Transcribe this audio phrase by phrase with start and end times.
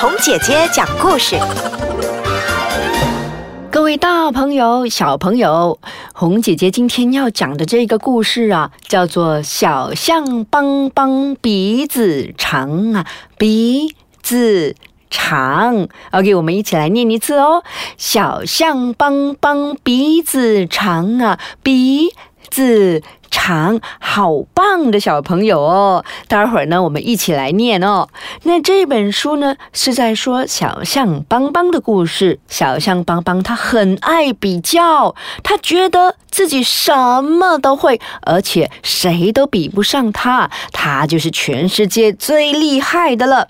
[0.00, 1.36] 红姐姐讲故事。
[3.70, 5.78] 各位大朋友、小朋友，
[6.14, 14.74] 红姐姐今天要讲的这个故事啊，叫做《小象邦邦鼻子长》啊，鼻子
[15.10, 15.86] 长。
[16.12, 17.62] OK，我们一起来念一次哦。
[17.98, 22.08] 小象邦邦鼻子长啊，鼻
[22.48, 23.02] 子。
[23.30, 26.04] 长，好棒的小朋友哦！
[26.26, 28.08] 待会儿呢，我们一起来念哦。
[28.42, 32.40] 那这本书呢，是在说小象邦邦的故事。
[32.48, 43.48] 小象邦邦他很爱比较，他觉得自己什么都会，而且谁都比不上他，他就是全世界最厉害的了。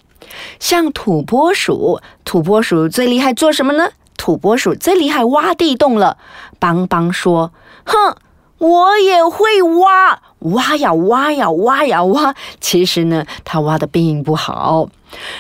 [0.58, 3.88] 像土拨鼠，土拨鼠最厉害做什么呢？
[4.16, 6.18] 土拨鼠最厉害挖地洞了。
[6.58, 7.52] 邦邦说
[7.84, 8.14] ：“哼。”
[8.60, 12.34] 我也会挖，挖呀挖呀挖呀挖。
[12.60, 14.88] 其实呢，他挖的并不好。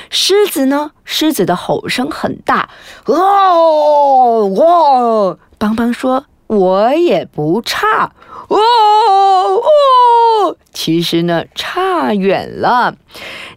[0.08, 2.70] 狮子呢，狮子的吼声很大，
[3.04, 5.36] 哦哇！
[5.58, 8.12] 邦邦说：“我也不差，
[8.48, 12.96] 哦哦。”其实呢，差远了。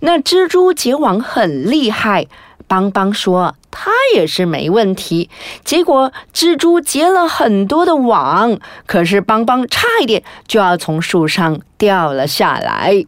[0.01, 2.27] 那蜘蛛结网很厉害。
[2.67, 5.29] 邦邦说：“他也是没问题。”
[5.65, 13.03] 结果蜘蛛结了很多的网，可是邦邦差一点就要从树上掉了下来。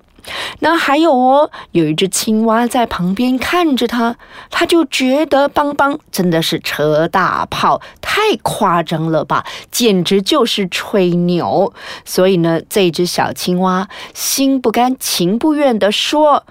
[0.61, 4.16] 那还有哦，有一只青蛙在旁边看着他，
[4.49, 11.72] 他就觉得邦邦真的是车大炮，太夸张了吧，简直就是吹牛。
[12.05, 16.44] 所以呢，这只小青蛙心不甘情不愿地说：“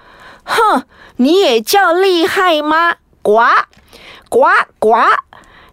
[0.45, 0.83] 哼，
[1.17, 3.41] 你也叫厉害吗？”呱，
[4.29, 4.45] 呱
[4.77, 4.93] 呱！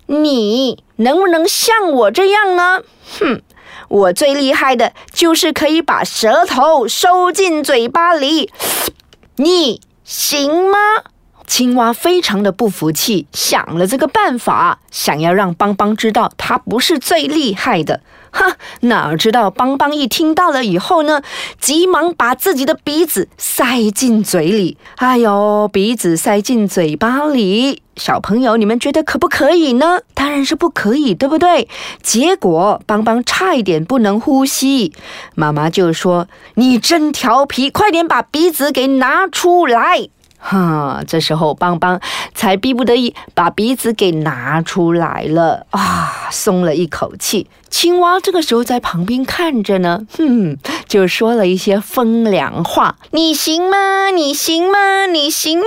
[0.07, 2.81] 你能不能像我这样呢？
[3.19, 3.43] 哼，
[3.89, 8.51] 我最厉害的就是可以把舌头收进嘴巴里。
[9.37, 10.79] 你行吗？
[11.47, 18.01] 青蛙非常的不服气，想了这个办法，想要让邦邦知道他不是最厉害的。
[18.33, 21.23] 哈，哪知道邦邦一听到了以后呢，
[21.61, 24.77] 急忙把自己的鼻子塞进嘴里。
[24.97, 30.01] 哎呦，鼻子塞进嘴巴里，小朋友，你们觉得可不可以呢？
[30.15, 31.69] 当然是不可以，对不对？
[32.03, 34.93] 结果邦邦差一点不能呼吸，
[35.35, 36.27] 妈妈就说
[36.57, 40.09] ：“你真调皮，快点把鼻子给拿出来。”
[40.45, 42.01] 哈，这时候邦邦
[42.35, 47.49] 才逼不得已把鼻子给拿出来了啊，松了一口气。
[47.71, 50.59] 青蛙这个时候在旁边看着呢，哼，
[50.89, 54.11] 就说了一些风凉话：“你行吗？
[54.11, 55.07] 你行吗？
[55.07, 55.65] 你行吗？”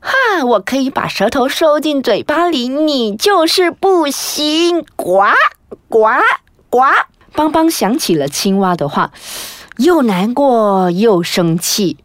[0.00, 4.86] 哈，我可以把舌头收进嘴巴里，你就是不行。
[4.94, 5.24] 呱
[5.88, 6.06] 呱
[6.70, 6.80] 呱！
[7.34, 9.10] 邦邦想起了青蛙的话，
[9.78, 11.98] 又难过又生气。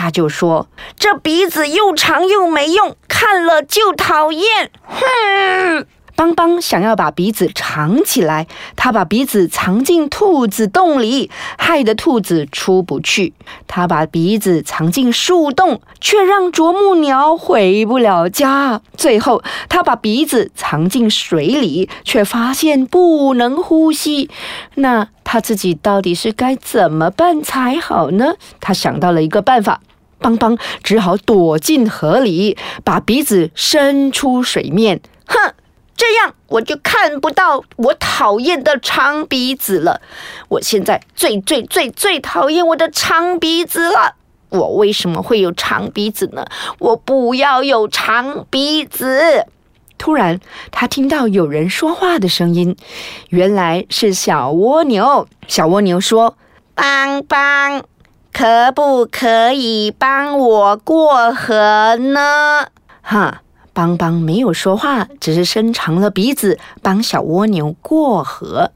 [0.00, 5.86] 他就说：“这鼻子又长又没用，看了就讨厌。”哼！
[6.18, 13.34] 邦邦想要把鼻子藏起来，他把鼻子藏进兔子洞里，害得兔子出不去。
[13.68, 18.80] 他把鼻子藏进树洞，却让啄木鸟回不了家。
[18.96, 24.28] 最后，他把鼻子藏进水里，却发现不能呼吸。
[24.74, 28.34] 那他自己到底是该怎么办才好呢？
[28.60, 29.80] 他想到了一个办法，
[30.18, 35.00] 邦邦只好躲进河里，把鼻子伸出水面。
[35.28, 35.54] 哼！
[35.98, 40.00] 这样我就看不到我讨厌的长鼻子了。
[40.48, 44.14] 我现在最最最最讨厌我的长鼻子了。
[44.50, 46.46] 我为什么会有长鼻子呢？
[46.78, 49.44] 我不要有长鼻子。
[49.98, 50.38] 突然，
[50.70, 52.76] 他听到有人说话的声音，
[53.30, 55.26] 原来是小蜗牛。
[55.48, 56.36] 小蜗牛说
[56.76, 57.82] ：“邦邦，
[58.32, 62.68] 可不可以帮我过河呢？”
[63.02, 63.42] 哈。
[63.78, 68.72] 邦邦没有说话，只是伸长了鼻子帮小蜗牛过河。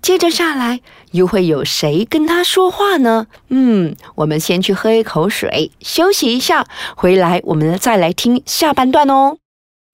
[0.00, 3.26] 接着下来又会有谁跟他说话呢？
[3.48, 6.64] 嗯，我们先去喝一口水，休息一下，
[6.96, 9.38] 回来我们再来听下半段哦。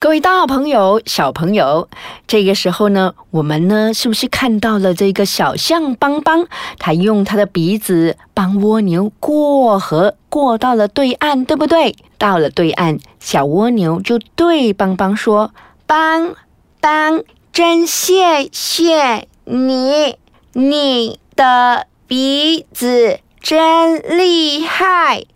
[0.02, 1.88] 各位大朋友、小朋友，
[2.26, 6.44] 这个时候呢，我们呢是不是看到了这个小象邦邦？
[6.80, 11.94] 他用他的鼻子帮蜗牛过河，过到了对岸，对不对？
[12.18, 15.54] 到了对岸，小蜗牛就对邦邦说
[15.86, 16.34] ：“邦
[16.80, 17.22] 邦，
[17.52, 20.16] 真谢谢你，
[20.54, 25.26] 你的鼻子真厉害。”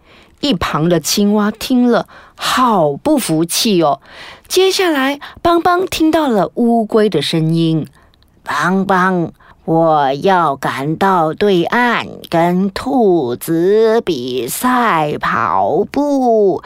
[0.41, 4.01] 一旁的青蛙听了，好不服气哦。
[4.49, 7.87] 接下来，邦邦听到了乌龟的声音
[8.43, 9.33] ：“邦邦，
[9.65, 16.63] 我要赶到对岸跟兔子比赛跑步，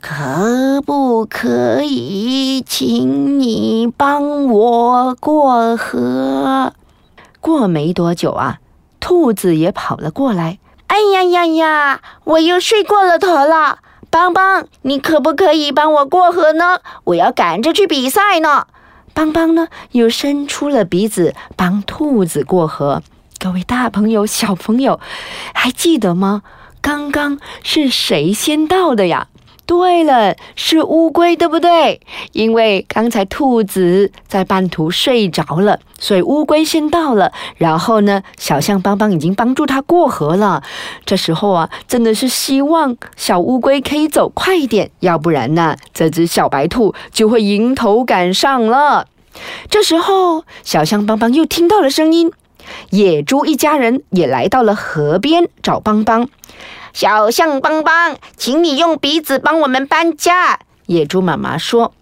[0.00, 6.72] 可不可以请你帮我过河？
[7.40, 8.58] 过没多久啊，
[8.98, 10.58] 兔子也跑了过来。
[10.88, 12.00] 哎呀呀呀！
[12.24, 13.78] 我又睡过了头了。
[14.10, 16.80] 邦邦，你可不可以帮我过河呢？
[17.04, 18.66] 我要赶着去比赛呢。
[19.14, 23.04] 邦邦呢，又伸出了鼻子帮兔子过河。
[23.38, 24.98] 各位大朋友、小朋友，
[25.54, 26.42] 还记得吗？
[26.80, 29.28] 刚刚是谁先到的呀？
[29.70, 32.00] 对了，是乌龟，对不对？
[32.32, 37.30] 因为刚才兔子在半途睡着了，所以乌龟先到了。
[37.56, 40.60] 然后呢，小象邦邦已经帮助它过河了。
[41.06, 49.06] 这时候啊，真的是希望小乌龟可以走快一点，要不然呢，这只小白兔就会迎头赶上了。
[49.70, 52.32] 这时候，小象邦邦又听到了声音，
[52.90, 56.28] 野猪一家人也来到了河边找邦邦。
[56.92, 60.58] 小象邦邦，请你用鼻子帮我们搬家。
[60.86, 61.92] 野猪妈妈说。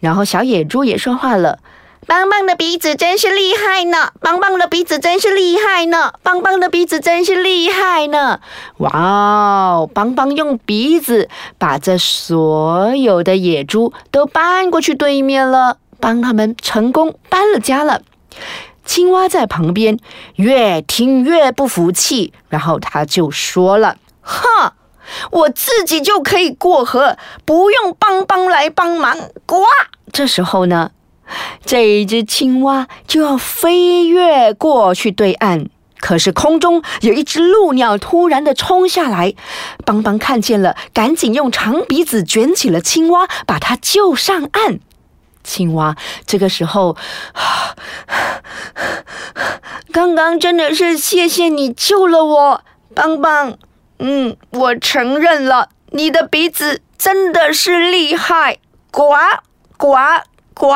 [0.00, 1.60] 然后小野猪也说话了
[2.06, 4.12] ：“邦邦的鼻子真是厉害呢！
[4.20, 6.14] 邦邦的鼻子真是厉害呢！
[6.24, 8.40] 邦邦的鼻子真是厉害呢！”
[8.78, 9.90] 哇哦！
[9.94, 18.02] 邦邦用鼻子把这所有的野猪都搬过去对面了，帮他们成功搬了家了。
[18.84, 19.98] 青蛙在旁边
[20.36, 23.96] 越听越不服气，然后他就说了。
[24.20, 24.72] 哼，
[25.30, 29.16] 我自己就可以过河，不用邦邦来帮忙。
[29.46, 29.62] 呱！
[30.12, 30.90] 这时候呢，
[31.64, 35.68] 这一只青蛙就要飞跃过去对岸，
[35.98, 39.34] 可是空中有一只鹭鸟突然的冲下来，
[39.84, 44.80] 邦邦看见了，赶紧用长鼻子卷起了青蛙，把它救上岸。
[45.42, 45.96] 青蛙
[46.26, 46.96] 这个时候，
[49.92, 53.56] 刚刚真的是谢谢你救了我，邦邦。
[53.98, 58.58] 嗯，我承认了，你的鼻子真的是厉害。
[58.90, 59.14] 呱
[59.76, 59.96] 呱
[60.54, 60.74] 呱！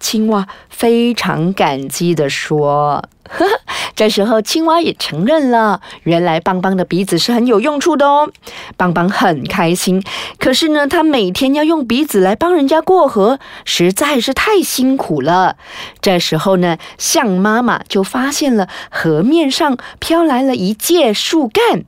[0.00, 3.04] 青蛙非常感激的说。
[3.94, 8.30] 这时候，青蛙也承认了，原来邦邦的鼻子是很有用处的哦。
[8.76, 10.02] 邦邦很开心，
[10.38, 15.56] 可是呢，他每天要用鼻子来帮人家过河，实在是太辛苦了。
[16.00, 21.84] 这时候呢，象妈妈就发现了河面上飘来了一介树干。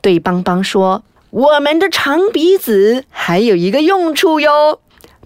[0.00, 4.80] 对邦邦说：“我们的长鼻子还有一个用处哟。”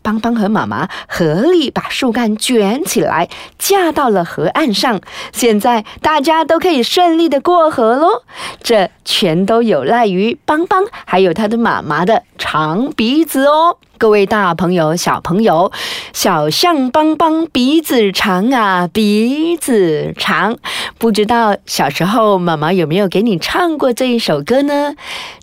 [0.06, 5.00] 邦邦和妈妈合力把树干卷起来，架到了河岸上。
[5.32, 8.22] 现在大家都可以顺利的过河喽。
[8.62, 13.78] 这全都有赖于邦邦还有他的妈妈的长鼻子哦。
[13.98, 15.72] 各位大朋友、小朋友，
[16.12, 20.56] 小象邦邦鼻子长啊，鼻子长。
[20.98, 24.94] 不知道小时候妈妈有没有给你唱过这一首歌呢？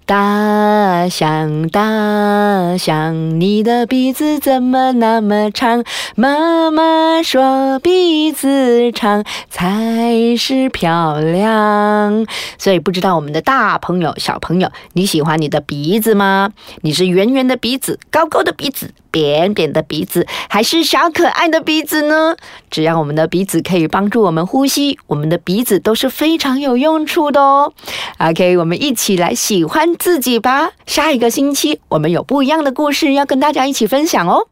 [0.06, 5.86] 大象，大象，你的鼻子怎么那么长？
[6.16, 12.26] 妈妈说鼻子长才是漂亮。
[12.58, 16.52] 所以不知道我们的大朋友、小朋友，你喜欢你的鼻子吗？
[16.82, 18.94] 你是圆圆的鼻子，高高的鼻子。
[19.14, 22.36] 扁扁的鼻子还是小可爱的鼻子呢？
[22.72, 27.72] 只要我们的鼻子可以帮助我们呼吸，我们的鼻子都是非常有用处的哦。
[28.18, 30.72] OK，我们一起来喜欢自己吧。
[30.88, 34.48] 下一个星期我们有不一样的故事要跟大家一起分享哦。